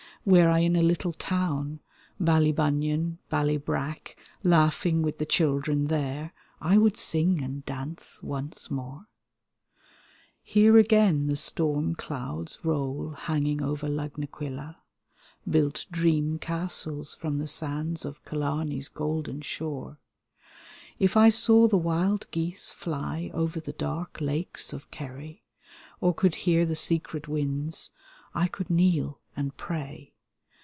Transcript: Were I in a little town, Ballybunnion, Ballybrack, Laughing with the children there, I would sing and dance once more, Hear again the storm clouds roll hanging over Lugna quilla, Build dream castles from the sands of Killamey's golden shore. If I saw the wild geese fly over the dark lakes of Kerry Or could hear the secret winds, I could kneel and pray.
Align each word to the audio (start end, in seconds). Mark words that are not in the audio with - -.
Were 0.23 0.49
I 0.49 0.59
in 0.59 0.75
a 0.75 0.83
little 0.83 1.13
town, 1.13 1.79
Ballybunnion, 2.21 3.17
Ballybrack, 3.31 4.15
Laughing 4.43 5.01
with 5.01 5.17
the 5.17 5.25
children 5.25 5.87
there, 5.87 6.31
I 6.59 6.77
would 6.77 6.95
sing 6.95 7.41
and 7.41 7.65
dance 7.65 8.19
once 8.21 8.69
more, 8.69 9.07
Hear 10.43 10.77
again 10.77 11.25
the 11.25 11.35
storm 11.35 11.95
clouds 11.95 12.59
roll 12.61 13.15
hanging 13.17 13.63
over 13.63 13.89
Lugna 13.89 14.27
quilla, 14.27 14.75
Build 15.49 15.83
dream 15.89 16.37
castles 16.37 17.15
from 17.15 17.39
the 17.39 17.47
sands 17.47 18.05
of 18.05 18.23
Killamey's 18.23 18.89
golden 18.89 19.41
shore. 19.41 19.97
If 20.99 21.17
I 21.17 21.29
saw 21.29 21.67
the 21.67 21.77
wild 21.79 22.29
geese 22.29 22.69
fly 22.69 23.31
over 23.33 23.59
the 23.59 23.73
dark 23.73 24.21
lakes 24.21 24.71
of 24.71 24.91
Kerry 24.91 25.41
Or 25.99 26.13
could 26.13 26.35
hear 26.45 26.63
the 26.63 26.75
secret 26.75 27.27
winds, 27.27 27.89
I 28.35 28.47
could 28.47 28.69
kneel 28.69 29.17
and 29.35 29.55
pray. 29.57 30.09